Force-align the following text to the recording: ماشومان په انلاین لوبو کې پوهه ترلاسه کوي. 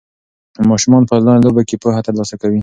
ماشومان 0.69 1.03
په 1.07 1.13
انلاین 1.17 1.41
لوبو 1.45 1.61
کې 1.69 1.75
پوهه 1.83 2.01
ترلاسه 2.07 2.35
کوي. 2.41 2.59